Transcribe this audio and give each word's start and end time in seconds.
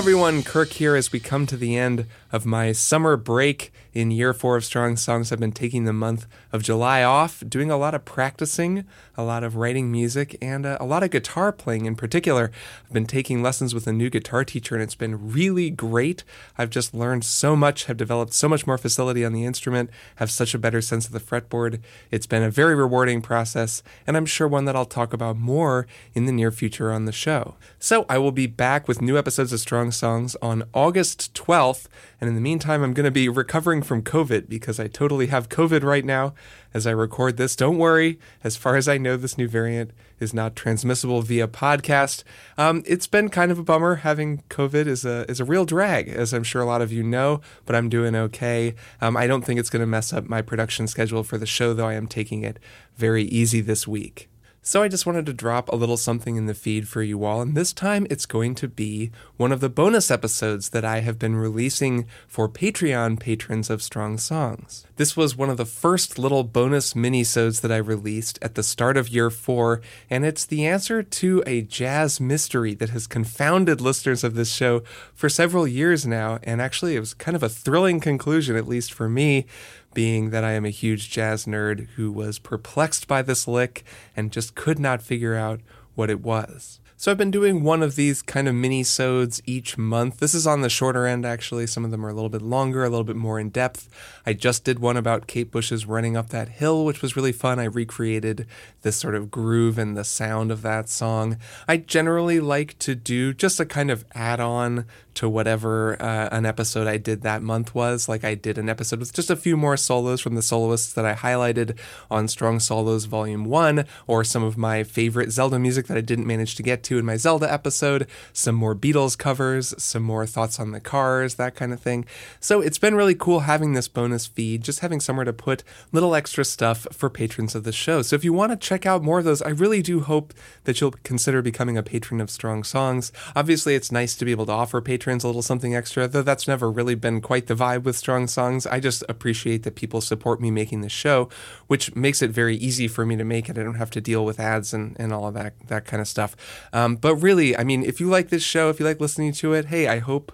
everyone. 0.00 0.42
Kirk 0.42 0.70
here 0.70 0.96
as 0.96 1.12
we 1.12 1.20
come 1.20 1.44
to 1.44 1.58
the 1.58 1.76
end 1.76 2.06
of 2.32 2.46
my 2.46 2.72
summer 2.72 3.18
break 3.18 3.70
in 3.92 4.10
year 4.10 4.32
four 4.32 4.56
of 4.56 4.64
Strong 4.64 4.96
Songs. 4.96 5.30
I've 5.30 5.40
been 5.40 5.52
taking 5.52 5.84
the 5.84 5.92
month 5.92 6.26
of 6.52 6.62
July 6.62 7.02
off, 7.02 7.42
doing 7.46 7.70
a 7.70 7.76
lot 7.76 7.94
of 7.94 8.04
practicing, 8.04 8.84
a 9.16 9.22
lot 9.22 9.44
of 9.44 9.56
writing 9.56 9.90
music, 9.90 10.38
and 10.40 10.64
uh, 10.64 10.78
a 10.80 10.86
lot 10.86 11.02
of 11.02 11.10
guitar 11.10 11.52
playing 11.52 11.86
in 11.86 11.96
particular. 11.96 12.50
I've 12.86 12.92
been 12.92 13.06
taking 13.06 13.42
lessons 13.42 13.74
with 13.74 13.86
a 13.86 13.92
new 13.92 14.08
guitar 14.08 14.44
teacher, 14.44 14.74
and 14.74 14.82
it's 14.82 14.94
been 14.94 15.32
really 15.32 15.70
great. 15.70 16.24
I've 16.56 16.70
just 16.70 16.94
learned 16.94 17.24
so 17.24 17.56
much, 17.56 17.84
have 17.84 17.96
developed 17.96 18.32
so 18.32 18.48
much 18.48 18.66
more 18.66 18.78
facility 18.78 19.24
on 19.24 19.32
the 19.32 19.44
instrument, 19.44 19.90
have 20.16 20.30
such 20.30 20.54
a 20.54 20.58
better 20.58 20.80
sense 20.80 21.06
of 21.06 21.12
the 21.12 21.20
fretboard. 21.20 21.80
It's 22.10 22.26
been 22.26 22.42
a 22.42 22.50
very 22.50 22.74
rewarding 22.74 23.22
process, 23.22 23.82
and 24.06 24.16
I'm 24.16 24.26
sure 24.26 24.48
one 24.48 24.64
that 24.66 24.76
I'll 24.76 24.86
talk 24.86 25.12
about 25.12 25.36
more 25.36 25.86
in 26.14 26.26
the 26.26 26.32
near 26.32 26.52
future 26.52 26.92
on 26.92 27.04
the 27.04 27.12
show. 27.12 27.56
So 27.78 28.06
I 28.08 28.18
will 28.18 28.32
be 28.32 28.46
back 28.46 28.86
with 28.86 29.02
new 29.02 29.18
episodes 29.18 29.52
of 29.52 29.60
Strong 29.60 29.89
Songs 29.90 30.36
on 30.42 30.64
August 30.72 31.34
12th. 31.34 31.86
And 32.20 32.28
in 32.28 32.34
the 32.34 32.40
meantime, 32.40 32.82
I'm 32.82 32.94
going 32.94 33.04
to 33.04 33.10
be 33.10 33.28
recovering 33.28 33.82
from 33.82 34.02
COVID 34.02 34.48
because 34.48 34.78
I 34.78 34.86
totally 34.86 35.26
have 35.28 35.48
COVID 35.48 35.82
right 35.82 36.04
now 36.04 36.34
as 36.72 36.86
I 36.86 36.90
record 36.92 37.36
this. 37.36 37.56
Don't 37.56 37.78
worry, 37.78 38.18
as 38.44 38.56
far 38.56 38.76
as 38.76 38.88
I 38.88 38.98
know, 38.98 39.16
this 39.16 39.36
new 39.36 39.48
variant 39.48 39.90
is 40.18 40.32
not 40.32 40.54
transmissible 40.56 41.22
via 41.22 41.48
podcast. 41.48 42.22
Um, 42.56 42.82
it's 42.86 43.06
been 43.06 43.28
kind 43.28 43.50
of 43.50 43.58
a 43.58 43.62
bummer 43.62 43.96
having 43.96 44.42
COVID 44.48 44.86
is 44.86 45.04
a 45.04 45.28
is 45.30 45.40
a 45.40 45.44
real 45.44 45.64
drag, 45.64 46.08
as 46.08 46.32
I'm 46.32 46.44
sure 46.44 46.62
a 46.62 46.66
lot 46.66 46.82
of 46.82 46.92
you 46.92 47.02
know. 47.02 47.40
But 47.66 47.76
I'm 47.76 47.88
doing 47.88 48.14
okay. 48.14 48.74
Um, 49.00 49.16
I 49.16 49.26
don't 49.26 49.44
think 49.44 49.58
it's 49.58 49.70
going 49.70 49.80
to 49.80 49.86
mess 49.86 50.12
up 50.12 50.28
my 50.28 50.42
production 50.42 50.86
schedule 50.86 51.24
for 51.24 51.38
the 51.38 51.46
show, 51.46 51.74
though. 51.74 51.88
I 51.88 51.94
am 51.94 52.06
taking 52.06 52.44
it 52.44 52.58
very 52.96 53.24
easy 53.24 53.60
this 53.60 53.88
week. 53.88 54.29
So 54.62 54.82
I 54.82 54.88
just 54.88 55.06
wanted 55.06 55.24
to 55.24 55.32
drop 55.32 55.70
a 55.70 55.76
little 55.76 55.96
something 55.96 56.36
in 56.36 56.44
the 56.44 56.52
feed 56.52 56.86
for 56.86 57.02
you 57.02 57.24
all, 57.24 57.40
and 57.40 57.54
this 57.54 57.72
time 57.72 58.06
it's 58.10 58.26
going 58.26 58.54
to 58.56 58.68
be 58.68 59.10
one 59.38 59.52
of 59.52 59.60
the 59.60 59.70
bonus 59.70 60.10
episodes 60.10 60.68
that 60.68 60.84
I 60.84 61.00
have 61.00 61.18
been 61.18 61.34
releasing 61.34 62.06
for 62.28 62.46
Patreon 62.46 63.18
patrons 63.18 63.70
of 63.70 63.82
Strong 63.82 64.18
Songs. 64.18 64.86
This 64.96 65.16
was 65.16 65.34
one 65.34 65.48
of 65.48 65.56
the 65.56 65.64
first 65.64 66.18
little 66.18 66.44
bonus 66.44 66.92
minisodes 66.92 67.62
that 67.62 67.72
I 67.72 67.78
released 67.78 68.38
at 68.42 68.54
the 68.54 68.62
start 68.62 68.98
of 68.98 69.08
year 69.08 69.30
four, 69.30 69.80
and 70.10 70.26
it's 70.26 70.44
the 70.44 70.66
answer 70.66 71.02
to 71.02 71.42
a 71.46 71.62
jazz 71.62 72.20
mystery 72.20 72.74
that 72.74 72.90
has 72.90 73.06
confounded 73.06 73.80
listeners 73.80 74.22
of 74.22 74.34
this 74.34 74.52
show 74.52 74.82
for 75.14 75.30
several 75.30 75.66
years 75.66 76.06
now, 76.06 76.38
and 76.42 76.60
actually 76.60 76.96
it 76.96 77.00
was 77.00 77.14
kind 77.14 77.34
of 77.34 77.42
a 77.42 77.48
thrilling 77.48 77.98
conclusion, 77.98 78.56
at 78.56 78.68
least 78.68 78.92
for 78.92 79.08
me 79.08 79.46
being 79.94 80.30
that 80.30 80.44
I 80.44 80.52
am 80.52 80.64
a 80.64 80.70
huge 80.70 81.10
jazz 81.10 81.46
nerd 81.46 81.88
who 81.96 82.12
was 82.12 82.38
perplexed 82.38 83.08
by 83.08 83.22
this 83.22 83.48
lick 83.48 83.84
and 84.16 84.32
just 84.32 84.54
could 84.54 84.78
not 84.78 85.02
figure 85.02 85.34
out 85.34 85.60
what 85.94 86.10
it 86.10 86.20
was. 86.20 86.80
So 87.00 87.10
I've 87.10 87.16
been 87.16 87.30
doing 87.30 87.62
one 87.62 87.82
of 87.82 87.96
these 87.96 88.20
kind 88.20 88.46
of 88.46 88.54
mini-sodes 88.54 89.40
each 89.46 89.78
month. 89.78 90.18
This 90.18 90.34
is 90.34 90.46
on 90.46 90.60
the 90.60 90.68
shorter 90.68 91.06
end, 91.06 91.24
actually. 91.24 91.66
Some 91.66 91.82
of 91.82 91.90
them 91.90 92.04
are 92.04 92.10
a 92.10 92.12
little 92.12 92.28
bit 92.28 92.42
longer, 92.42 92.84
a 92.84 92.90
little 92.90 93.04
bit 93.04 93.16
more 93.16 93.40
in 93.40 93.48
depth. 93.48 93.88
I 94.26 94.34
just 94.34 94.64
did 94.64 94.80
one 94.80 94.98
about 94.98 95.26
Kate 95.26 95.50
Bush's 95.50 95.86
running 95.86 96.14
up 96.14 96.28
that 96.28 96.50
hill, 96.50 96.84
which 96.84 97.00
was 97.00 97.16
really 97.16 97.32
fun. 97.32 97.58
I 97.58 97.64
recreated 97.64 98.46
this 98.82 98.96
sort 98.96 99.14
of 99.14 99.30
groove 99.30 99.78
and 99.78 99.96
the 99.96 100.04
sound 100.04 100.52
of 100.52 100.60
that 100.60 100.90
song. 100.90 101.38
I 101.66 101.78
generally 101.78 102.38
like 102.38 102.78
to 102.80 102.94
do 102.94 103.32
just 103.32 103.58
a 103.60 103.64
kind 103.64 103.90
of 103.90 104.04
add-on 104.14 104.84
to 105.14 105.28
whatever 105.28 106.00
uh, 106.02 106.28
an 106.30 106.46
episode 106.46 106.86
I 106.86 106.96
did 106.96 107.22
that 107.22 107.42
month 107.42 107.74
was. 107.74 108.08
Like 108.08 108.24
I 108.24 108.34
did 108.34 108.58
an 108.58 108.68
episode 108.68 109.00
with 109.00 109.12
just 109.12 109.30
a 109.30 109.36
few 109.36 109.56
more 109.56 109.76
solos 109.76 110.20
from 110.20 110.34
the 110.34 110.42
soloists 110.42 110.92
that 110.92 111.04
I 111.04 111.14
highlighted 111.14 111.78
on 112.10 112.28
Strong 112.28 112.60
Solos 112.60 113.06
Volume 113.06 113.44
1, 113.44 113.84
or 114.06 114.22
some 114.22 114.42
of 114.42 114.56
my 114.56 114.82
favorite 114.82 115.30
Zelda 115.30 115.58
music 115.58 115.86
that 115.86 115.96
I 115.96 116.02
didn't 116.02 116.26
manage 116.26 116.54
to 116.56 116.62
get 116.62 116.82
to 116.84 116.89
in 116.98 117.04
my 117.04 117.16
Zelda 117.16 117.52
episode, 117.52 118.06
some 118.32 118.54
more 118.54 118.74
Beatles 118.74 119.18
covers, 119.18 119.74
some 119.82 120.02
more 120.02 120.26
thoughts 120.26 120.58
on 120.58 120.72
the 120.72 120.80
cars, 120.80 121.34
that 121.34 121.54
kind 121.54 121.72
of 121.72 121.80
thing. 121.80 122.06
So 122.38 122.60
it's 122.60 122.78
been 122.78 122.94
really 122.94 123.14
cool 123.14 123.40
having 123.40 123.74
this 123.74 123.88
bonus 123.88 124.26
feed, 124.26 124.62
just 124.62 124.80
having 124.80 125.00
somewhere 125.00 125.24
to 125.24 125.32
put 125.32 125.64
little 125.92 126.14
extra 126.14 126.44
stuff 126.44 126.86
for 126.92 127.10
patrons 127.10 127.54
of 127.54 127.64
the 127.64 127.72
show. 127.72 128.02
So 128.02 128.16
if 128.16 128.24
you 128.24 128.32
want 128.32 128.52
to 128.52 128.56
check 128.56 128.86
out 128.86 129.02
more 129.02 129.18
of 129.18 129.24
those, 129.24 129.42
I 129.42 129.50
really 129.50 129.82
do 129.82 130.00
hope 130.00 130.32
that 130.64 130.80
you'll 130.80 130.94
consider 131.04 131.42
becoming 131.42 131.76
a 131.76 131.82
patron 131.82 132.20
of 132.20 132.30
Strong 132.30 132.64
Songs. 132.64 133.12
Obviously, 133.36 133.74
it's 133.74 133.92
nice 133.92 134.16
to 134.16 134.24
be 134.24 134.30
able 134.30 134.46
to 134.46 134.52
offer 134.52 134.80
patrons 134.80 135.00
patrons 135.00 135.24
a 135.24 135.26
little 135.26 135.42
something 135.42 135.74
extra, 135.74 136.06
though 136.06 136.22
that's 136.22 136.46
never 136.46 136.70
really 136.70 136.94
been 136.94 137.20
quite 137.20 137.46
the 137.46 137.54
vibe 137.54 137.82
with 137.82 137.96
Strong 137.96 138.28
Songs. 138.28 138.66
I 138.66 138.80
just 138.80 139.02
appreciate 139.08 139.62
that 139.62 139.74
people 139.74 140.00
support 140.00 140.40
me 140.40 140.50
making 140.50 140.82
this 140.82 140.92
show, 140.92 141.28
which 141.66 141.94
makes 141.96 142.22
it 142.22 142.30
very 142.30 142.56
easy 142.56 142.86
for 142.86 143.06
me 143.06 143.16
to 143.16 143.24
make 143.24 143.48
it. 143.48 143.58
I 143.58 143.62
don't 143.62 143.76
have 143.76 143.90
to 143.92 144.00
deal 144.00 144.24
with 144.24 144.38
ads 144.38 144.74
and, 144.74 144.94
and 144.98 145.12
all 145.12 145.26
of 145.26 145.34
that, 145.34 145.54
that 145.68 145.84
kind 145.86 146.00
of 146.00 146.06
stuff. 146.06 146.36
Um, 146.72 146.79
Um, 146.80 146.96
but 146.96 147.16
really, 147.16 147.56
I 147.56 147.64
mean, 147.64 147.82
if 147.84 148.00
you 148.00 148.08
like 148.08 148.28
this 148.28 148.42
show, 148.42 148.70
if 148.70 148.80
you 148.80 148.86
like 148.86 149.00
listening 149.00 149.32
to 149.34 149.52
it, 149.52 149.66
hey, 149.66 149.86
I 149.88 149.98
hope 149.98 150.32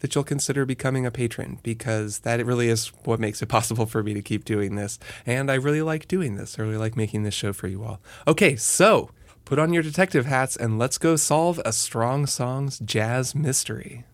that 0.00 0.14
you'll 0.14 0.24
consider 0.24 0.66
becoming 0.66 1.06
a 1.06 1.10
patron 1.10 1.58
because 1.62 2.20
that 2.20 2.44
really 2.44 2.68
is 2.68 2.88
what 3.04 3.18
makes 3.18 3.40
it 3.40 3.48
possible 3.56 3.86
for 3.86 4.02
me 4.02 4.14
to 4.14 4.22
keep 4.22 4.44
doing 4.44 4.74
this. 4.74 4.98
And 5.24 5.50
I 5.50 5.54
really 5.54 5.82
like 5.82 6.06
doing 6.06 6.36
this. 6.36 6.58
I 6.58 6.62
really 6.62 6.76
like 6.76 6.96
making 6.96 7.22
this 7.22 7.34
show 7.34 7.52
for 7.52 7.66
you 7.66 7.82
all. 7.84 8.00
Okay, 8.26 8.56
so 8.56 9.10
Put 9.46 9.60
on 9.60 9.72
your 9.72 9.84
detective 9.84 10.26
hats 10.26 10.56
and 10.56 10.76
let's 10.76 10.98
go 10.98 11.14
solve 11.14 11.60
a 11.64 11.72
Strong 11.72 12.26
Songs 12.26 12.80
jazz 12.80 13.32
mystery. 13.32 14.04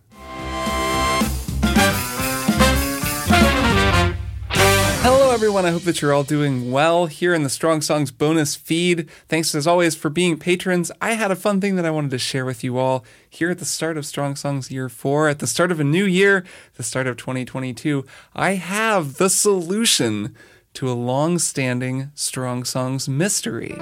Everyone. 5.43 5.67
I 5.67 5.73
hope 5.73 5.83
that 5.83 6.01
you're 6.01 6.13
all 6.13 6.23
doing 6.23 6.71
well 6.71 7.07
here 7.07 7.35
in 7.35 7.43
the 7.43 7.51
Strong 7.51 7.81
Songs 7.81 8.13
bonus 8.13 8.55
feed. 8.55 9.11
Thanks 9.27 9.57
as 9.57 9.67
always 9.67 9.97
for 9.97 10.09
being 10.09 10.39
patrons. 10.39 10.93
I 11.01 11.15
had 11.15 11.33
a 11.33 11.37
fun 11.37 11.61
thing 11.61 11.75
that 11.75 11.85
I 11.85 11.91
wanted 11.91 12.13
to 12.13 12.19
share 12.21 12.45
with 12.45 12.63
you 12.63 12.79
all 12.79 13.05
here 13.29 13.51
at 13.51 13.59
the 13.59 13.65
start 13.65 13.97
of 13.97 14.07
Strong 14.07 14.37
Songs 14.37 14.71
Year 14.71 14.89
4, 14.89 15.31
at 15.31 15.41
the 15.41 15.49
start 15.49 15.73
of 15.73 15.81
a 15.81 15.85
new 15.85 16.05
year, 16.05 16.45
the 16.77 16.85
start 16.85 17.09
of 17.09 17.17
2022. 17.17 18.07
I 18.37 18.53
have 18.53 19.17
the 19.17 19.29
solution 19.29 20.37
to 20.75 20.89
a 20.89 20.95
long 20.95 21.41
standing 21.41 22.13
Strong 22.15 22.63
Songs 22.63 23.09
mystery. 23.09 23.77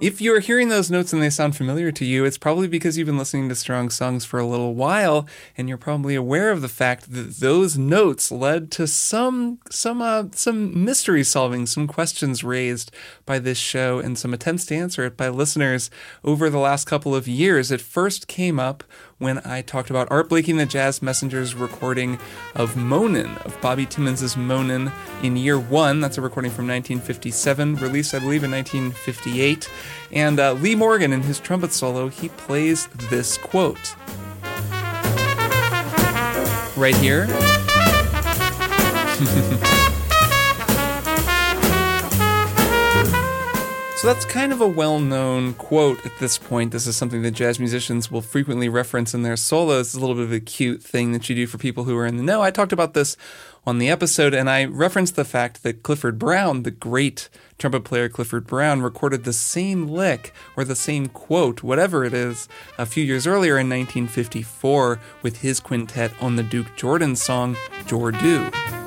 If 0.00 0.22
you're 0.22 0.40
hearing 0.40 0.70
those 0.70 0.90
notes 0.90 1.12
and 1.12 1.22
they 1.22 1.28
sound 1.28 1.56
familiar 1.56 1.92
to 1.92 2.06
you, 2.06 2.24
it's 2.24 2.38
probably 2.38 2.66
because 2.66 2.96
you've 2.96 3.04
been 3.04 3.18
listening 3.18 3.50
to 3.50 3.54
Strong 3.54 3.90
Songs 3.90 4.24
for 4.24 4.40
a 4.40 4.46
little 4.46 4.74
while, 4.74 5.28
and 5.58 5.68
you're 5.68 5.76
probably 5.76 6.14
aware 6.14 6.50
of 6.50 6.62
the 6.62 6.70
fact 6.70 7.12
that 7.12 7.36
those 7.36 7.76
notes 7.76 8.32
led 8.32 8.70
to 8.70 8.86
some 8.86 9.58
some 9.70 10.00
uh, 10.00 10.24
some 10.32 10.86
mystery 10.86 11.22
solving, 11.22 11.66
some 11.66 11.86
questions 11.86 12.42
raised 12.42 12.90
by 13.26 13.38
this 13.38 13.58
show, 13.58 13.98
and 13.98 14.18
some 14.18 14.32
attempts 14.32 14.64
to 14.66 14.74
answer 14.74 15.04
it 15.04 15.18
by 15.18 15.28
listeners 15.28 15.90
over 16.24 16.48
the 16.48 16.58
last 16.58 16.86
couple 16.86 17.14
of 17.14 17.28
years. 17.28 17.70
It 17.70 17.82
first 17.82 18.26
came 18.26 18.58
up 18.58 18.82
when 19.20 19.38
I 19.44 19.62
talked 19.62 19.90
about 19.90 20.10
Art 20.10 20.28
Blakey 20.28 20.50
and 20.50 20.58
the 20.58 20.66
Jazz 20.66 21.00
Messengers 21.02 21.54
recording 21.54 22.18
of 22.56 22.74
Moanin', 22.74 23.36
of 23.44 23.60
Bobby 23.60 23.86
Timmons' 23.86 24.34
Moanin' 24.34 24.90
in 25.22 25.36
year 25.36 25.60
one. 25.60 26.00
That's 26.00 26.18
a 26.18 26.22
recording 26.22 26.50
from 26.50 26.66
1957, 26.66 27.76
released, 27.76 28.14
I 28.14 28.18
believe, 28.18 28.42
in 28.42 28.50
1958. 28.50 29.70
And 30.10 30.40
uh, 30.40 30.54
Lee 30.54 30.74
Morgan, 30.74 31.12
in 31.12 31.20
his 31.20 31.38
trumpet 31.38 31.72
solo, 31.72 32.08
he 32.08 32.30
plays 32.30 32.88
this 33.10 33.36
quote. 33.36 33.94
Right 36.76 36.96
here. 36.96 37.26
So 44.00 44.06
that's 44.06 44.24
kind 44.24 44.50
of 44.50 44.62
a 44.62 44.66
well 44.66 44.98
known 44.98 45.52
quote 45.52 46.06
at 46.06 46.18
this 46.18 46.38
point. 46.38 46.72
This 46.72 46.86
is 46.86 46.96
something 46.96 47.20
that 47.20 47.32
jazz 47.32 47.60
musicians 47.60 48.10
will 48.10 48.22
frequently 48.22 48.66
reference 48.66 49.12
in 49.12 49.24
their 49.24 49.36
solos. 49.36 49.88
It's 49.88 49.94
a 49.94 50.00
little 50.00 50.14
bit 50.14 50.24
of 50.24 50.32
a 50.32 50.40
cute 50.40 50.82
thing 50.82 51.12
that 51.12 51.28
you 51.28 51.36
do 51.36 51.46
for 51.46 51.58
people 51.58 51.84
who 51.84 51.94
are 51.98 52.06
in 52.06 52.16
the 52.16 52.22
know. 52.22 52.40
I 52.40 52.50
talked 52.50 52.72
about 52.72 52.94
this 52.94 53.18
on 53.66 53.76
the 53.76 53.90
episode, 53.90 54.32
and 54.32 54.48
I 54.48 54.64
referenced 54.64 55.16
the 55.16 55.24
fact 55.26 55.62
that 55.64 55.82
Clifford 55.82 56.18
Brown, 56.18 56.62
the 56.62 56.70
great 56.70 57.28
trumpet 57.58 57.84
player 57.84 58.08
Clifford 58.08 58.46
Brown, 58.46 58.80
recorded 58.80 59.24
the 59.24 59.34
same 59.34 59.86
lick 59.86 60.32
or 60.56 60.64
the 60.64 60.74
same 60.74 61.08
quote, 61.08 61.62
whatever 61.62 62.02
it 62.02 62.14
is, 62.14 62.48
a 62.78 62.86
few 62.86 63.04
years 63.04 63.26
earlier 63.26 63.58
in 63.58 63.68
1954 63.68 64.98
with 65.20 65.42
his 65.42 65.60
quintet 65.60 66.10
on 66.22 66.36
the 66.36 66.42
Duke 66.42 66.74
Jordan 66.74 67.16
song 67.16 67.54
Jordu. 67.84 68.79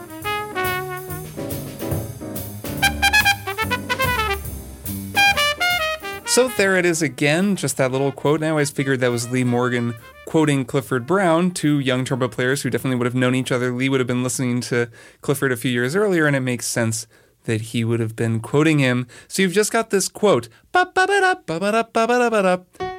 So 6.33 6.47
there 6.47 6.77
it 6.77 6.83
is 6.83 7.03
again, 7.03 7.55
just 7.55 7.77
that 7.77 7.91
little 7.91 8.11
quote. 8.11 8.39
And 8.39 8.45
I 8.47 8.49
always 8.49 8.71
figured 8.71 9.01
that 9.01 9.11
was 9.11 9.29
Lee 9.29 9.43
Morgan 9.43 9.93
quoting 10.25 10.65
Clifford 10.65 11.05
Brown, 11.05 11.51
two 11.51 11.77
young 11.77 12.03
trumpet 12.03 12.29
players 12.29 12.63
who 12.63 12.71
definitely 12.71 12.97
would 12.97 13.05
have 13.05 13.13
known 13.13 13.35
each 13.35 13.51
other. 13.51 13.71
Lee 13.71 13.87
would 13.87 13.99
have 13.99 14.07
been 14.07 14.23
listening 14.23 14.59
to 14.61 14.89
Clifford 15.21 15.51
a 15.51 15.55
few 15.55 15.69
years 15.69 15.95
earlier, 15.95 16.25
and 16.25 16.35
it 16.35 16.39
makes 16.39 16.65
sense 16.65 17.05
that 17.43 17.61
he 17.61 17.83
would 17.83 17.99
have 17.99 18.15
been 18.15 18.39
quoting 18.39 18.79
him. 18.79 19.05
So 19.27 19.43
you've 19.43 19.53
just 19.53 19.71
got 19.71 19.91
this 19.91 20.09
quote. 20.09 20.49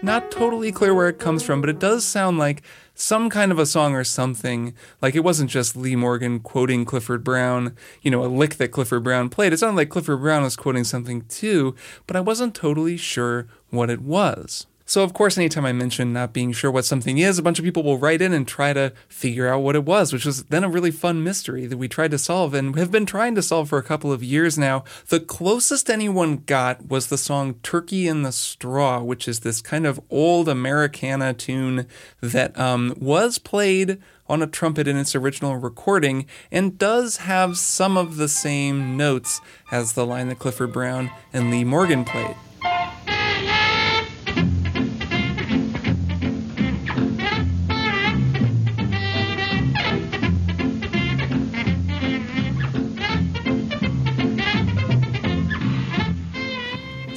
Not 0.05 0.31
totally 0.31 0.71
clear 0.71 0.95
where 0.95 1.09
it 1.09 1.19
comes 1.19 1.43
from, 1.43 1.63
but 1.63 1.71
it 1.71 1.79
does 1.79 2.05
sound 2.05 2.37
like 2.37 2.63
some 2.95 3.31
kind 3.31 3.51
of 3.51 3.59
a 3.59 3.65
song 3.65 3.95
or 3.95 4.05
something. 4.05 4.75
Like 5.01 5.15
it 5.15 5.25
wasn't 5.25 5.49
just 5.49 5.79
Lee 5.79 5.97
Morgan 5.97 6.41
quoting 6.41 6.85
Clifford 6.85 7.25
Brown, 7.25 7.75
you 8.03 8.11
know, 8.11 8.23
a 8.23 8.29
lick 8.29 8.57
that 8.57 8.69
Clifford 8.69 9.03
Brown 9.03 9.31
played. 9.31 9.55
It 9.55 9.61
sounded 9.61 9.79
like 9.79 9.89
Clifford 9.89 10.21
Brown 10.21 10.43
was 10.43 10.57
quoting 10.57 10.85
something 10.85 11.23
too, 11.23 11.75
but 12.07 12.17
I 12.17 12.21
wasn't 12.21 12.55
totally 12.55 12.99
sure 12.99 13.47
what 13.71 13.89
it 13.89 14.03
was. 14.03 14.67
So, 14.87 15.03
of 15.03 15.15
course, 15.15 15.39
anytime 15.39 15.65
I 15.65 15.73
mention 15.73 16.13
not 16.13 16.35
being 16.35 16.53
sure 16.53 16.71
what 16.71 16.85
something 16.85 17.17
is, 17.17 17.39
a 17.39 17.43
bunch 17.43 17.59
of 17.59 17.65
people 17.65 17.83
will 17.83 17.97
write 17.97 18.21
in 18.21 18.35
and 18.35 18.47
try 18.47 18.75
to 18.75 18.93
figure 19.09 19.49
out 19.49 19.61
what 19.61 19.77
it 19.77 19.85
was, 19.85 20.13
which 20.13 20.27
was 20.27 20.45
then 20.45 20.63
a 20.63 20.69
really 20.69 20.91
fun 20.91 21.25
mystery 21.25 21.65
that 21.67 21.79
we 21.79 21.89
tried 21.89 22.11
to 22.11 22.19
solve 22.19 22.53
and 22.53 22.77
have 22.77 22.91
been 22.91 23.07
trying 23.07 23.35
to 23.35 23.43
solve 23.43 23.71
for 23.71 23.79
a 23.79 23.83
couple 23.83 24.13
of 24.13 24.23
years 24.23 24.59
now. 24.59 24.85
The 25.09 25.21
closest 25.21 25.89
anyone 25.89 26.43
got 26.45 26.87
was 26.89 27.07
the 27.07 27.17
song 27.17 27.55
Turkey 27.63 28.07
in 28.07 28.23
the 28.23 28.33
Straw, 28.33 29.03
which 29.03 29.27
is 29.27 29.41
this 29.41 29.63
kind 29.63 29.87
of 29.87 29.99
old 30.11 30.51
Americana 30.51 31.33
tune 31.33 31.87
that 32.21 32.59
um, 32.59 32.95
was 32.99 33.39
played 33.39 33.99
on 34.27 34.43
a 34.43 34.47
trumpet 34.47 34.87
in 34.87 34.97
its 34.99 35.15
original 35.15 35.57
recording 35.57 36.27
and 36.51 36.79
does 36.79 37.19
have 37.19 37.57
some 37.57 37.97
of 37.97 38.17
the 38.17 38.29
same 38.29 38.99
notes 38.99 39.41
as 39.71 39.95
the 39.95 40.07
line 40.07 40.29
that 40.29 40.39
Clifford 40.39 40.73
Brown 40.73 41.11
and 41.33 41.51
Lee 41.51 41.65
Morgan 41.65 42.05
played. 42.05 42.37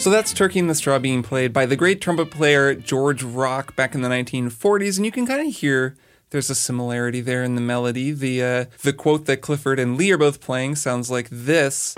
So 0.07 0.11
that's 0.11 0.31
Turkey 0.31 0.59
in 0.59 0.67
the 0.67 0.73
Straw 0.73 0.99
being 0.99 1.21
played 1.21 1.51
by 1.51 1.65
the 1.65 1.75
great 1.75 1.99
trumpet 1.99 2.31
player 2.31 2.73
George 2.73 3.23
Rock 3.23 3.75
back 3.75 3.93
in 3.93 3.99
the 3.99 4.07
1940s, 4.07 4.95
and 4.95 5.05
you 5.05 5.11
can 5.11 5.27
kind 5.27 5.45
of 5.45 5.53
hear 5.53 5.97
there's 6.29 6.49
a 6.49 6.55
similarity 6.55 7.19
there 7.19 7.43
in 7.43 7.55
the 7.55 7.61
melody. 7.61 8.13
The 8.13 8.41
uh, 8.41 8.65
the 8.83 8.93
quote 8.93 9.25
that 9.25 9.41
Clifford 9.41 9.79
and 9.79 9.97
Lee 9.97 10.11
are 10.11 10.17
both 10.17 10.39
playing 10.39 10.77
sounds 10.77 11.11
like 11.11 11.27
this. 11.29 11.93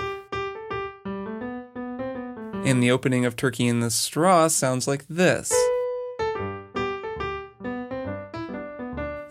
In 2.66 2.80
the 2.80 2.90
opening 2.90 3.26
of 3.26 3.36
Turkey 3.36 3.68
in 3.68 3.80
the 3.80 3.92
Straw 3.92 4.48
sounds 4.48 4.88
like 4.88 5.06
this. 5.08 5.54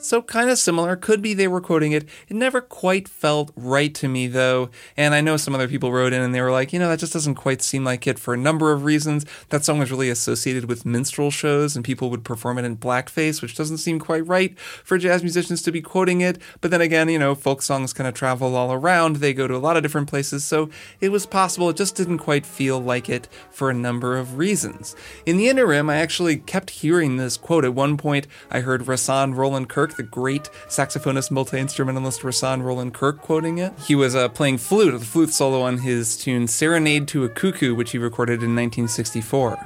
So, 0.09 0.23
kind 0.23 0.49
of 0.49 0.59
similar. 0.59 0.97
Could 0.97 1.21
be 1.21 1.35
they 1.35 1.49
were 1.49 1.61
quoting 1.61 1.93
it. 1.93 2.09
It 2.29 2.35
never 2.35 2.63
quite 2.63 3.07
felt 3.07 3.53
right 3.55 3.95
to 3.97 4.09
me, 4.09 4.27
though. 4.27 4.71
And 4.97 5.15
I 5.15 5.21
know 5.21 5.37
some 5.37 5.55
other 5.55 5.69
people 5.69 5.93
wrote 5.93 6.15
in 6.15 6.23
and 6.23 6.35
they 6.35 6.41
were 6.41 6.51
like, 6.51 6.73
you 6.73 6.79
know, 6.79 6.89
that 6.89 6.99
just 6.99 7.13
doesn't 7.13 7.35
quite 7.35 7.61
seem 7.61 7.85
like 7.85 8.07
it 8.07 8.19
for 8.19 8.33
a 8.33 8.39
number 8.39 8.73
of 8.73 8.85
reasons. 8.85 9.27
That 9.51 9.67
song 9.67 9.79
was 9.79 9.91
really 9.91 10.09
associated 10.09 10.65
with 10.65 10.87
minstrel 10.87 11.31
shows 11.31 11.77
and 11.77 11.85
people 11.85 12.09
would 12.09 12.25
perform 12.25 12.57
it 12.57 12.65
in 12.65 12.79
blackface, 12.79 13.43
which 13.43 13.55
doesn't 13.55 13.77
seem 13.77 13.99
quite 13.99 14.27
right 14.27 14.59
for 14.59 14.97
jazz 14.97 15.23
musicians 15.23 15.61
to 15.61 15.73
be 15.73 15.83
quoting 15.83 16.23
it. 16.23 16.41
But 16.63 16.71
then 16.71 16.81
again, 16.81 17.11
you 17.11 17.19
know, 17.19 17.35
folk 17.35 17.61
songs 17.61 17.93
kind 17.93 18.09
of 18.09 18.15
travel 18.15 18.57
all 18.57 18.73
around. 18.73 19.17
They 19.17 19.35
go 19.35 19.47
to 19.47 19.57
a 19.57 19.59
lot 19.59 19.77
of 19.77 19.83
different 19.83 20.09
places. 20.09 20.43
So, 20.43 20.71
it 21.03 21.11
was 21.11 21.27
possible. 21.27 21.69
It 21.69 21.77
just 21.77 21.97
didn't 21.97 22.21
quite 22.21 22.47
feel 22.47 22.81
like 22.81 23.11
it 23.11 23.29
for 23.51 23.69
a 23.69 23.75
number 23.75 24.17
of 24.17 24.39
reasons. 24.39 24.97
In 25.27 25.37
the 25.37 25.51
interim, 25.51 25.91
I 25.91 25.97
actually 25.97 26.39
kept 26.39 26.71
hearing 26.71 27.19
this 27.19 27.37
quote. 27.37 27.67
At 27.67 27.75
one 27.75 27.99
point, 27.99 28.27
I 28.51 28.61
heard 28.61 28.87
Rahsaan 28.87 29.37
Roland 29.37 29.69
Kirk, 29.69 29.98
the 29.99 30.03
great 30.03 30.49
saxophonist, 30.69 31.31
multi 31.31 31.59
instrumentalist 31.59 32.23
Rahsaan 32.23 32.63
Roland 32.63 32.95
Kirk, 32.95 33.21
quoting 33.21 33.59
it. 33.59 33.75
He 33.87 33.95
was 33.95 34.15
uh, 34.15 34.31
playing 34.31 34.57
flute, 34.57 34.99
the 34.99 35.05
flute 35.05 35.31
solo 35.31 35.61
on 35.61 35.79
his 35.79 36.17
tune 36.17 36.49
Serenade 36.49 37.07
to 37.09 37.25
a 37.25 37.29
Cuckoo, 37.29 37.75
which 37.75 37.91
he 37.91 37.99
recorded 37.99 38.43
in 38.43 38.57
1964. 38.57 39.59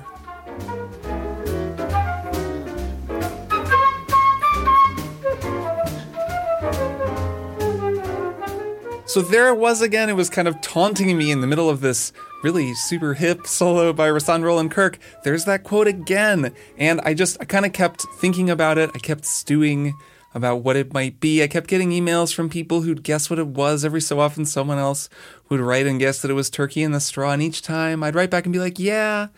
So 9.13 9.21
there 9.21 9.49
it 9.49 9.59
was 9.59 9.83
again. 9.83 10.09
It 10.09 10.15
was 10.15 10.31
kind 10.31 10.49
of 10.49 10.59
taunting 10.63 11.19
me 11.19 11.31
in 11.31 11.43
the 11.43 11.47
middle 11.47 11.69
of 11.69 11.83
this 11.83 12.15
really 12.43 12.73
super 12.73 13.13
hip 13.13 13.47
solo 13.47 13.93
by 13.93 14.09
Rahsaan 14.09 14.43
Roland 14.43 14.71
Kirk. 14.71 14.99
There's 15.23 15.45
that 15.45 15.65
quote 15.65 15.87
again. 15.87 16.55
And 16.79 16.99
I 17.03 17.13
just, 17.13 17.37
I 17.39 17.45
kind 17.45 17.67
of 17.67 17.75
kept 17.75 18.07
thinking 18.21 18.49
about 18.49 18.79
it. 18.79 18.91
I 18.95 18.99
kept 18.99 19.27
stewing 19.27 19.93
about 20.35 20.63
what 20.63 20.77
it 20.77 20.93
might 20.93 21.21
be. 21.21 21.43
I 21.43 21.49
kept 21.49 21.69
getting 21.69 21.91
emails 21.91 22.35
from 22.35 22.49
people 22.49 22.83
who'd 22.83 23.03
guess 23.03 23.29
what 23.29 23.39
it 23.39 23.49
was. 23.49 23.85
Every 23.85 24.01
so 24.01 24.21
often, 24.21 24.45
someone 24.45 24.79
else 24.79 25.09
would 25.49 25.61
write 25.61 25.87
and 25.87 26.01
guess 26.01 26.23
that 26.23 26.31
it 26.31 26.35
was 26.35 26.51
Turkey 26.51 26.83
in 26.83 26.93
the 26.93 27.01
Straw. 27.01 27.33
And 27.33 27.43
each 27.43 27.63
time 27.63 28.03
I'd 28.03 28.15
write 28.15 28.31
back 28.31 28.45
and 28.45 28.53
be 28.53 28.59
like, 28.59 28.79
yeah, 28.79 29.29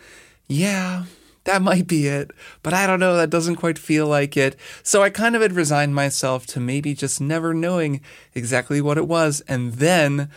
yeah, 0.47 1.03
that 1.45 1.61
might 1.61 1.87
be 1.87 2.07
it. 2.07 2.31
But 2.63 2.73
I 2.73 2.87
don't 2.87 2.99
know, 2.99 3.15
that 3.15 3.29
doesn't 3.29 3.55
quite 3.57 3.77
feel 3.77 4.07
like 4.07 4.37
it. 4.37 4.55
So 4.83 5.03
I 5.03 5.09
kind 5.09 5.35
of 5.35 5.41
had 5.41 5.53
resigned 5.53 5.95
myself 5.95 6.45
to 6.47 6.59
maybe 6.59 6.93
just 6.93 7.21
never 7.21 7.53
knowing 7.53 8.01
exactly 8.33 8.81
what 8.81 8.97
it 8.97 9.07
was. 9.07 9.41
And 9.47 9.73
then, 9.73 10.29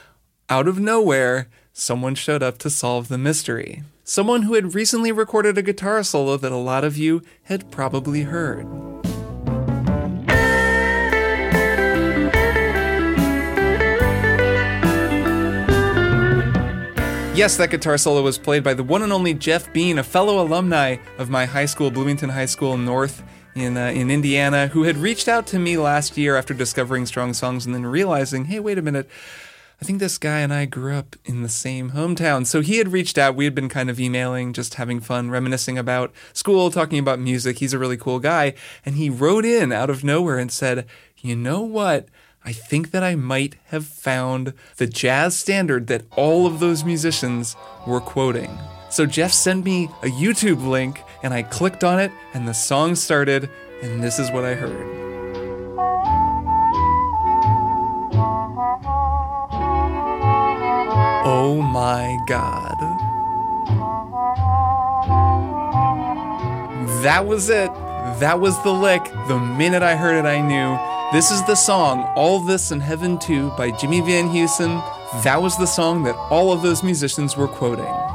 out 0.51 0.69
of 0.69 0.79
nowhere, 0.79 1.49
someone 1.73 2.15
showed 2.15 2.43
up 2.43 2.59
to 2.59 2.71
solve 2.71 3.09
the 3.09 3.19
mystery. 3.19 3.83
Someone 4.05 4.43
who 4.43 4.55
had 4.55 4.75
recently 4.75 5.13
recorded 5.13 5.59
a 5.59 5.63
guitar 5.63 6.03
solo 6.03 6.37
that 6.39 6.53
a 6.53 6.57
lot 6.57 6.83
of 6.83 6.97
you 6.97 7.23
had 7.45 7.71
probably 7.71 8.23
heard. 8.23 8.67
Yes, 17.38 17.56
that 17.58 17.70
guitar 17.70 17.96
solo 17.99 18.20
was 18.20 18.37
played 18.37 18.64
by 18.64 18.75
the 18.75 18.82
one 18.82 19.00
and 19.02 19.12
only 19.12 19.32
Jeff 19.32 19.73
Bean, 19.73 20.00
a 20.00 20.02
fellow 20.02 20.43
alumni 20.43 20.96
of 21.19 21.31
my 21.31 21.44
high 21.44 21.67
school, 21.67 21.88
Bloomington 21.88 22.31
High 22.31 22.46
School 22.46 22.76
North 22.76 23.23
in 23.55 23.76
uh, 23.76 23.93
in 23.94 24.11
Indiana, 24.11 24.67
who 24.67 24.82
had 24.82 24.96
reached 24.96 25.29
out 25.29 25.46
to 25.46 25.61
me 25.61 25.79
last 25.79 26.17
year 26.19 26.35
after 26.35 26.52
discovering 26.52 27.06
Strong 27.06 27.35
Songs 27.35 27.64
and 27.64 27.73
then 27.73 27.87
realizing, 27.87 28.46
hey, 28.46 28.58
wait 28.58 28.76
a 28.76 28.82
minute. 28.82 29.08
I 29.81 29.85
think 29.85 30.00
this 30.00 30.19
guy 30.19 30.40
and 30.40 30.52
I 30.52 30.64
grew 30.64 30.96
up 30.96 31.14
in 31.25 31.44
the 31.44 31.49
same 31.49 31.93
hometown. 31.93 32.44
So 32.44 32.61
he 32.61 32.79
had 32.79 32.90
reached 32.90 33.17
out. 33.17 33.37
We 33.37 33.44
had 33.44 33.55
been 33.55 33.69
kind 33.69 33.88
of 33.88 34.00
emailing, 34.00 34.52
just 34.52 34.75
having 34.75 34.99
fun, 34.99 35.31
reminiscing 35.31 35.79
about 35.79 36.12
school, 36.32 36.73
talking 36.73 36.99
about 36.99 37.20
music. 37.20 37.61
He's 37.61 37.73
a 37.73 37.79
really 37.79 37.96
cool 37.96 38.19
guy. 38.19 38.55
And 38.85 38.96
he 38.96 39.08
wrote 39.08 39.44
in 39.44 39.70
out 39.70 39.90
of 39.90 40.02
nowhere 40.02 40.38
and 40.38 40.50
said, 40.50 40.88
You 41.19 41.37
know 41.37 41.61
what? 41.61 42.08
I 42.44 42.52
think 42.52 42.93
that 42.93 43.02
I 43.02 43.14
might 43.14 43.56
have 43.67 43.87
found 43.87 44.55
the 44.76 44.87
jazz 44.87 45.37
standard 45.37 45.87
that 45.88 46.05
all 46.17 46.46
of 46.46 46.61
those 46.61 46.85
musicians 46.85 47.56
were 47.87 48.00
quoting. 48.00 48.58
So 48.90 49.06
Jeff 49.06 49.32
sent 49.32 49.64
me 49.64 49.85
a 50.02 50.06
YouTube 50.06 50.67
link 50.67 51.02
and 51.23 51.35
I 51.35 51.43
clicked 51.43 51.85
on 51.85 51.99
it 51.99 52.11
and 52.32 52.49
the 52.49 52.55
song 52.55 52.94
started 52.94 53.50
and 53.82 54.02
this 54.02 54.19
is 54.19 54.31
what 54.31 54.44
I 54.44 54.55
heard. 54.55 54.87
Oh 61.31 61.61
my 61.61 62.19
god. 62.26 62.79
That 67.02 67.26
was 67.26 67.50
it. 67.50 67.71
That 68.21 68.40
was 68.40 68.61
the 68.62 68.73
lick. 68.73 69.04
The 69.28 69.38
minute 69.38 69.83
I 69.83 69.95
heard 69.95 70.16
it, 70.16 70.26
I 70.26 70.40
knew 70.40 70.98
this 71.11 71.31
is 71.31 71.43
the 71.47 71.55
song 71.55 72.05
All 72.17 72.38
This 72.38 72.71
and 72.71 72.83
Heaven 72.83 73.19
Too 73.19 73.50
by 73.57 73.71
Jimmy 73.71 74.03
Van 74.03 74.29
Heusen. 74.29 74.83
That 75.25 75.41
was 75.41 75.57
the 75.57 75.67
song 75.67 76.03
that 76.03 76.17
all 76.31 76.53
of 76.53 76.61
those 76.61 76.83
musicians 76.83 77.35
were 77.35 77.49
quoting. 77.49 78.08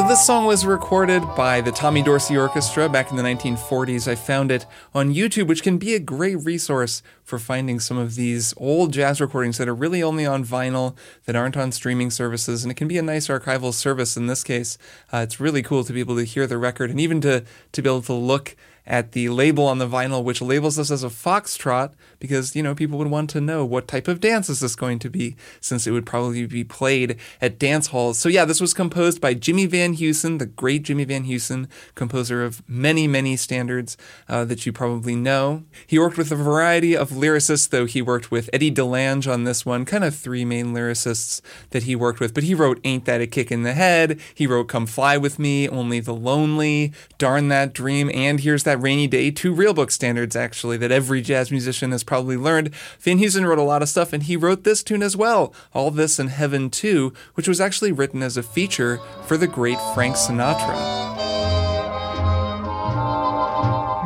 So 0.00 0.08
this 0.08 0.24
song 0.24 0.46
was 0.46 0.64
recorded 0.64 1.20
by 1.36 1.60
the 1.60 1.70
Tommy 1.70 2.02
Dorsey 2.02 2.34
Orchestra 2.34 2.88
back 2.88 3.10
in 3.10 3.18
the 3.18 3.22
1940s. 3.22 4.08
I 4.08 4.14
found 4.14 4.50
it 4.50 4.64
on 4.94 5.12
YouTube, 5.12 5.46
which 5.46 5.62
can 5.62 5.76
be 5.76 5.94
a 5.94 5.98
great 5.98 6.36
resource 6.36 7.02
for 7.22 7.38
finding 7.38 7.78
some 7.80 7.98
of 7.98 8.14
these 8.14 8.54
old 8.56 8.94
jazz 8.94 9.20
recordings 9.20 9.58
that 9.58 9.68
are 9.68 9.74
really 9.74 10.02
only 10.02 10.24
on 10.24 10.42
vinyl, 10.42 10.96
that 11.26 11.36
aren't 11.36 11.58
on 11.58 11.70
streaming 11.70 12.10
services, 12.10 12.64
and 12.64 12.72
it 12.72 12.76
can 12.76 12.88
be 12.88 12.96
a 12.96 13.02
nice 13.02 13.28
archival 13.28 13.74
service 13.74 14.16
in 14.16 14.26
this 14.26 14.42
case. 14.42 14.78
Uh, 15.12 15.18
it's 15.18 15.38
really 15.38 15.62
cool 15.62 15.84
to 15.84 15.92
be 15.92 16.00
able 16.00 16.16
to 16.16 16.24
hear 16.24 16.46
the 16.46 16.56
record 16.56 16.88
and 16.88 16.98
even 16.98 17.20
to, 17.20 17.44
to 17.72 17.82
be 17.82 17.90
able 17.90 18.00
to 18.00 18.14
look 18.14 18.56
at 18.90 19.12
the 19.12 19.28
label 19.28 19.66
on 19.66 19.78
the 19.78 19.86
vinyl, 19.86 20.24
which 20.24 20.42
labels 20.42 20.74
this 20.74 20.90
as 20.90 21.04
a 21.04 21.08
foxtrot, 21.08 21.92
because, 22.18 22.56
you 22.56 22.62
know, 22.62 22.74
people 22.74 22.98
would 22.98 23.08
want 23.08 23.30
to 23.30 23.40
know 23.40 23.64
what 23.64 23.86
type 23.86 24.08
of 24.08 24.18
dance 24.18 24.50
is 24.50 24.58
this 24.58 24.74
going 24.74 24.98
to 24.98 25.08
be, 25.08 25.36
since 25.60 25.86
it 25.86 25.92
would 25.92 26.04
probably 26.04 26.44
be 26.44 26.64
played 26.64 27.16
at 27.40 27.56
dance 27.56 27.86
halls. 27.86 28.18
So, 28.18 28.28
yeah, 28.28 28.44
this 28.44 28.60
was 28.60 28.74
composed 28.74 29.20
by 29.20 29.32
Jimmy 29.32 29.66
Van 29.66 29.94
Heusen, 29.96 30.40
the 30.40 30.46
great 30.46 30.82
Jimmy 30.82 31.04
Van 31.04 31.24
Heusen, 31.24 31.68
composer 31.94 32.44
of 32.44 32.68
many, 32.68 33.06
many 33.06 33.36
standards 33.36 33.96
uh, 34.28 34.44
that 34.46 34.66
you 34.66 34.72
probably 34.72 35.14
know. 35.14 35.62
He 35.86 35.98
worked 35.98 36.18
with 36.18 36.32
a 36.32 36.36
variety 36.36 36.96
of 36.96 37.10
lyricists, 37.10 37.70
though 37.70 37.86
he 37.86 38.02
worked 38.02 38.32
with 38.32 38.50
Eddie 38.52 38.72
DeLange 38.72 39.32
on 39.32 39.44
this 39.44 39.64
one, 39.64 39.84
kind 39.84 40.02
of 40.02 40.16
three 40.16 40.44
main 40.44 40.74
lyricists 40.74 41.40
that 41.70 41.84
he 41.84 41.94
worked 41.94 42.18
with. 42.18 42.34
But 42.34 42.42
he 42.42 42.56
wrote 42.56 42.80
Ain't 42.82 43.04
That 43.04 43.20
a 43.20 43.28
Kick 43.28 43.52
in 43.52 43.62
the 43.62 43.74
Head, 43.74 44.20
he 44.34 44.48
wrote 44.48 44.64
Come 44.64 44.86
Fly 44.86 45.16
With 45.16 45.38
Me, 45.38 45.68
Only 45.68 46.00
the 46.00 46.14
Lonely, 46.14 46.92
Darn 47.18 47.46
That 47.48 47.72
Dream, 47.72 48.10
and 48.12 48.40
Here's 48.40 48.64
That 48.64 48.79
Rainy 48.80 49.06
Day, 49.06 49.30
two 49.30 49.52
real 49.52 49.74
book 49.74 49.90
standards 49.90 50.34
actually 50.34 50.76
that 50.78 50.90
every 50.90 51.20
jazz 51.20 51.50
musician 51.50 51.92
has 51.92 52.02
probably 52.02 52.36
learned. 52.36 52.74
Van 52.98 53.18
Heusen 53.18 53.46
wrote 53.46 53.58
a 53.58 53.62
lot 53.62 53.82
of 53.82 53.88
stuff, 53.88 54.12
and 54.12 54.22
he 54.22 54.36
wrote 54.36 54.64
this 54.64 54.82
tune 54.82 55.02
as 55.02 55.16
well, 55.16 55.54
All 55.72 55.90
This 55.90 56.18
and 56.18 56.30
Heaven 56.30 56.70
Too, 56.70 57.12
which 57.34 57.48
was 57.48 57.60
actually 57.60 57.92
written 57.92 58.22
as 58.22 58.36
a 58.36 58.42
feature 58.42 59.00
for 59.26 59.36
the 59.36 59.46
great 59.46 59.78
Frank 59.94 60.16
Sinatra. 60.16 60.76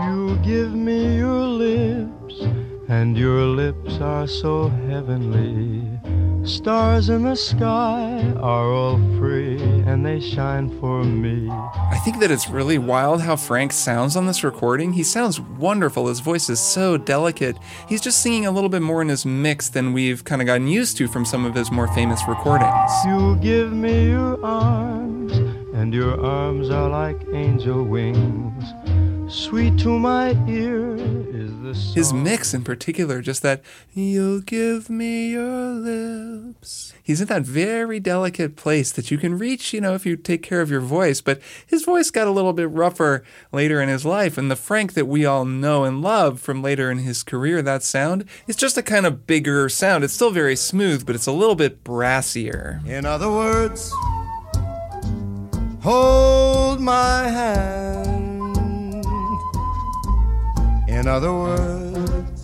You 0.06 0.36
give 0.44 0.74
me 0.74 1.16
your 1.16 1.44
lips, 1.44 2.40
and 2.88 3.16
your 3.16 3.42
lips 3.44 4.00
are 4.00 4.26
so 4.26 4.68
heavenly. 4.68 5.83
Stars 6.44 7.08
in 7.08 7.22
the 7.22 7.34
sky 7.36 8.22
are 8.36 8.70
all 8.70 8.98
free, 9.18 9.58
and 9.86 10.04
they 10.04 10.20
shine 10.20 10.68
for 10.78 11.02
me. 11.02 11.48
I 11.50 11.98
think 12.04 12.20
that 12.20 12.30
it's 12.30 12.50
really 12.50 12.76
wild 12.76 13.22
how 13.22 13.36
Frank 13.36 13.72
sounds 13.72 14.14
on 14.14 14.26
this 14.26 14.44
recording. 14.44 14.92
He 14.92 15.04
sounds 15.04 15.40
wonderful. 15.40 16.08
His 16.08 16.20
voice 16.20 16.50
is 16.50 16.60
so 16.60 16.98
delicate. 16.98 17.56
He's 17.88 18.02
just 18.02 18.20
singing 18.20 18.44
a 18.44 18.50
little 18.50 18.68
bit 18.68 18.82
more 18.82 19.00
in 19.00 19.08
his 19.08 19.24
mix 19.24 19.70
than 19.70 19.94
we've 19.94 20.22
kind 20.24 20.42
of 20.42 20.46
gotten 20.46 20.68
used 20.68 20.98
to 20.98 21.08
from 21.08 21.24
some 21.24 21.46
of 21.46 21.54
his 21.54 21.70
more 21.70 21.88
famous 21.94 22.20
recordings. 22.28 22.92
You 23.06 23.36
give 23.36 23.72
me 23.72 24.10
your 24.10 24.44
arms, 24.44 25.32
and 25.72 25.94
your 25.94 26.22
arms 26.22 26.68
are 26.68 26.90
like 26.90 27.26
angel 27.32 27.82
wings. 27.84 28.64
Sweet 29.34 29.76
to 29.78 29.98
my 29.98 30.30
ear 30.48 30.94
is 30.94 31.60
the 31.60 31.74
song. 31.74 31.94
His 31.94 32.12
mix 32.12 32.54
in 32.54 32.62
particular, 32.62 33.20
just 33.20 33.42
that, 33.42 33.64
you'll 33.92 34.40
give 34.40 34.88
me 34.88 35.32
your 35.32 35.72
lips. 35.72 36.94
He's 37.02 37.20
in 37.20 37.26
that 37.26 37.42
very 37.42 37.98
delicate 37.98 38.54
place 38.54 38.92
that 38.92 39.10
you 39.10 39.18
can 39.18 39.36
reach, 39.36 39.74
you 39.74 39.80
know, 39.80 39.94
if 39.94 40.06
you 40.06 40.16
take 40.16 40.44
care 40.44 40.60
of 40.60 40.70
your 40.70 40.80
voice. 40.80 41.20
But 41.20 41.42
his 41.66 41.84
voice 41.84 42.12
got 42.12 42.28
a 42.28 42.30
little 42.30 42.52
bit 42.52 42.70
rougher 42.70 43.24
later 43.50 43.82
in 43.82 43.88
his 43.88 44.04
life. 44.04 44.38
And 44.38 44.52
the 44.52 44.56
Frank 44.56 44.92
that 44.92 45.08
we 45.08 45.26
all 45.26 45.44
know 45.44 45.82
and 45.82 46.00
love 46.00 46.40
from 46.40 46.62
later 46.62 46.88
in 46.88 46.98
his 46.98 47.24
career, 47.24 47.60
that 47.60 47.82
sound, 47.82 48.26
is 48.46 48.54
just 48.54 48.78
a 48.78 48.84
kind 48.84 49.04
of 49.04 49.26
bigger 49.26 49.68
sound. 49.68 50.04
It's 50.04 50.14
still 50.14 50.30
very 50.30 50.54
smooth, 50.54 51.04
but 51.04 51.16
it's 51.16 51.26
a 51.26 51.32
little 51.32 51.56
bit 51.56 51.82
brassier. 51.82 52.86
In 52.86 53.04
other 53.04 53.32
words, 53.32 53.92
hold 55.82 56.80
my 56.80 57.28
hand. 57.28 58.13
In 60.94 61.08
other 61.08 61.32
words, 61.32 62.42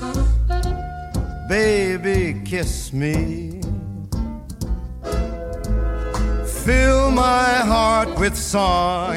baby, 1.49 2.43
kiss 2.45 2.93
me. 2.93 3.61
Fill 6.65 7.13
my 7.13 7.55
heart 7.73 8.19
with 8.19 8.37
song 8.37 9.15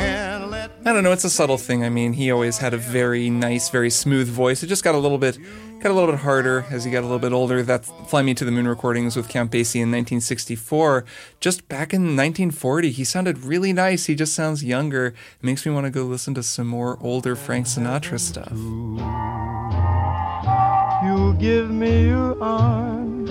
I 0.86 0.92
don't 0.92 1.04
know, 1.04 1.14
it's 1.14 1.24
a 1.24 1.30
subtle 1.30 1.58
thing. 1.58 1.84
I 1.84 1.90
mean, 1.90 2.14
he 2.14 2.30
always 2.30 2.58
had 2.58 2.74
a 2.74 2.78
very 2.78 3.30
nice, 3.30 3.70
very 3.70 3.90
smooth 3.90 4.28
voice. 4.28 4.64
It 4.64 4.68
just 4.68 4.84
got 4.84 4.96
a 4.96 4.98
little 4.98 5.18
bit 5.18 5.38
got 5.84 5.92
a 5.92 5.94
little 5.94 6.12
bit 6.12 6.22
harder 6.22 6.66
as 6.70 6.86
he 6.86 6.92
got 6.92 7.00
a 7.00 7.08
little 7.08 7.20
bit 7.20 7.34
older. 7.34 7.62
That 7.62 7.86
Fly 7.86 8.22
Me 8.22 8.34
to 8.36 8.46
the 8.46 8.52
Moon 8.52 8.68
recordings 8.68 9.18
with 9.18 9.28
Count 9.28 9.52
Basie 9.52 9.82
in 9.82 9.92
1964. 9.92 11.04
Just 11.42 11.68
back 11.68 11.94
in 11.94 12.16
1940, 12.16 12.92
he 12.92 13.04
sounded 13.04 13.40
really 13.40 13.74
nice. 13.74 14.06
He 14.06 14.16
just 14.16 14.34
sounds 14.34 14.64
younger. 14.64 15.08
It 15.08 15.16
makes 15.42 15.66
me 15.66 15.74
want 15.74 15.86
to 15.86 15.90
go 15.90 16.04
listen 16.04 16.34
to 16.36 16.44
some 16.44 16.68
more 16.68 16.98
older 17.02 17.36
Frank 17.36 17.66
Sinatra 17.66 18.18
stuff. 18.18 18.52
you 21.04 21.34
give 21.38 21.70
me 21.70 22.08
your 22.08 22.42
arms, 22.42 23.23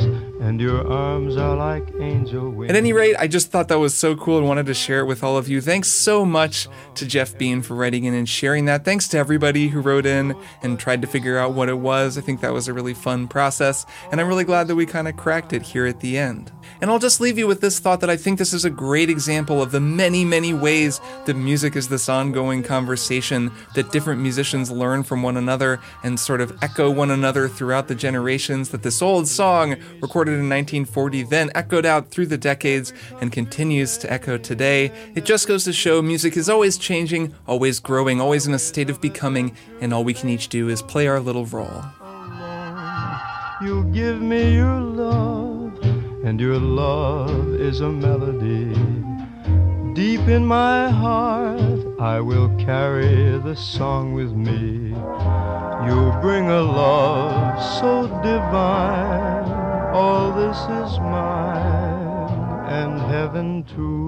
and 0.42 0.60
your 0.60 0.84
arms 0.90 1.36
are 1.36 1.56
like 1.56 1.88
angel 2.00 2.50
wings. 2.50 2.68
At 2.68 2.74
any 2.74 2.92
rate, 2.92 3.14
I 3.16 3.28
just 3.28 3.52
thought 3.52 3.68
that 3.68 3.78
was 3.78 3.94
so 3.94 4.16
cool 4.16 4.38
and 4.38 4.48
wanted 4.48 4.66
to 4.66 4.74
share 4.74 4.98
it 4.98 5.04
with 5.04 5.22
all 5.22 5.36
of 5.36 5.48
you. 5.48 5.60
Thanks 5.60 5.86
so 5.88 6.24
much 6.24 6.66
to 6.96 7.06
Jeff 7.06 7.38
Bean 7.38 7.62
for 7.62 7.76
writing 7.76 8.04
in 8.04 8.14
and 8.14 8.28
sharing 8.28 8.64
that. 8.64 8.84
Thanks 8.84 9.06
to 9.08 9.18
everybody 9.18 9.68
who 9.68 9.80
wrote 9.80 10.04
in 10.04 10.34
and 10.62 10.80
tried 10.80 11.00
to 11.02 11.06
figure 11.06 11.38
out 11.38 11.52
what 11.52 11.68
it 11.68 11.78
was. 11.78 12.18
I 12.18 12.22
think 12.22 12.40
that 12.40 12.52
was 12.52 12.66
a 12.66 12.72
really 12.72 12.92
fun 12.92 13.28
process, 13.28 13.86
and 14.10 14.20
I'm 14.20 14.26
really 14.26 14.42
glad 14.42 14.66
that 14.66 14.74
we 14.74 14.84
kind 14.84 15.06
of 15.06 15.16
cracked 15.16 15.52
it 15.52 15.62
here 15.62 15.86
at 15.86 16.00
the 16.00 16.18
end. 16.18 16.50
And 16.80 16.90
I'll 16.90 16.98
just 16.98 17.20
leave 17.20 17.38
you 17.38 17.46
with 17.46 17.60
this 17.60 17.78
thought 17.78 18.00
that 18.00 18.10
I 18.10 18.16
think 18.16 18.40
this 18.40 18.52
is 18.52 18.64
a 18.64 18.70
great 18.70 19.08
example 19.08 19.62
of 19.62 19.70
the 19.70 19.80
many, 19.80 20.24
many 20.24 20.52
ways 20.52 21.00
that 21.26 21.34
music 21.34 21.76
is 21.76 21.88
this 21.88 22.08
ongoing 22.08 22.64
conversation 22.64 23.52
that 23.74 23.92
different 23.92 24.20
musicians 24.20 24.72
learn 24.72 25.04
from 25.04 25.22
one 25.22 25.36
another 25.36 25.78
and 26.02 26.18
sort 26.18 26.40
of 26.40 26.60
echo 26.62 26.90
one 26.90 27.12
another 27.12 27.48
throughout 27.48 27.86
the 27.86 27.94
generations. 27.94 28.70
That 28.70 28.82
this 28.82 29.00
old 29.00 29.28
song, 29.28 29.76
recorded 30.32 30.44
in 30.44 30.86
1940, 30.86 31.22
then 31.24 31.50
echoed 31.54 31.86
out 31.86 32.10
through 32.10 32.26
the 32.26 32.38
decades 32.38 32.92
and 33.20 33.32
continues 33.32 33.98
to 33.98 34.12
echo 34.12 34.38
today. 34.38 34.90
It 35.14 35.24
just 35.24 35.46
goes 35.46 35.64
to 35.64 35.72
show 35.72 36.02
music 36.02 36.36
is 36.36 36.48
always 36.48 36.78
changing, 36.78 37.34
always 37.46 37.80
growing, 37.80 38.20
always 38.20 38.46
in 38.46 38.54
a 38.54 38.58
state 38.58 38.90
of 38.90 39.00
becoming, 39.00 39.54
and 39.80 39.92
all 39.92 40.04
we 40.04 40.14
can 40.14 40.28
each 40.28 40.48
do 40.48 40.68
is 40.68 40.82
play 40.82 41.06
our 41.06 41.20
little 41.20 41.46
role. 41.46 41.82
You 43.62 43.84
give 43.92 44.20
me 44.20 44.54
your 44.54 44.80
love, 44.80 45.78
and 46.24 46.40
your 46.40 46.58
love 46.58 47.54
is 47.60 47.80
a 47.80 47.88
melody. 47.88 48.74
Deep 49.94 50.26
in 50.28 50.44
my 50.46 50.88
heart, 50.88 52.00
I 52.00 52.20
will 52.20 52.48
carry 52.56 53.38
the 53.38 53.54
song 53.54 54.14
with 54.14 54.32
me. 54.32 54.96
You 55.86 56.12
bring 56.22 56.48
a 56.48 56.62
love 56.62 57.60
so 57.78 58.08
divine. 58.22 59.41
All 59.92 60.32
this 60.32 60.56
is 60.56 60.98
mine, 61.00 62.66
and 62.66 62.98
heaven 62.98 63.62
too. 63.64 64.01